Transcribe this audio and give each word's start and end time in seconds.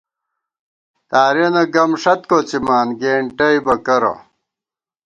تارېنہ 1.09 1.63
گمݭت 1.73 2.21
کوڅِمان 2.29 2.87
گېنٹَئیبہ 2.99 3.75
کرہ 3.85 4.13